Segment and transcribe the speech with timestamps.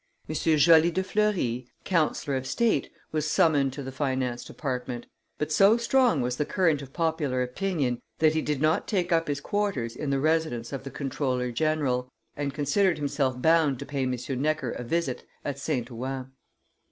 [0.27, 0.33] M.
[0.33, 5.05] Joly de Fleury, councillor of state, was summoned to the finance department;
[5.37, 9.27] but so strong was the current of popular opinion that he did not take up
[9.27, 14.01] his quarters in the residence of the comptroller general, and considered himself bound to pay
[14.01, 14.17] M.
[14.41, 15.91] Necker a visit at St.
[15.91, 16.31] Ouen.